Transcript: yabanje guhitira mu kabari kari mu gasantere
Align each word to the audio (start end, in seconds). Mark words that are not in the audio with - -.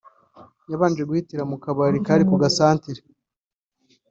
yabanje 0.71 1.01
guhitira 1.09 1.43
mu 1.51 1.57
kabari 1.63 1.97
kari 2.05 2.23
mu 2.31 2.35
gasantere 2.43 3.01